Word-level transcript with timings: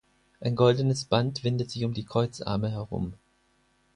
Ein 0.39 0.55
goldenes 0.55 1.05
Band 1.05 1.43
windet 1.43 1.69
sich 1.69 1.85
um 1.85 1.93
die 1.93 2.05
Kreuzarme 2.05 2.71
herum. 2.71 3.13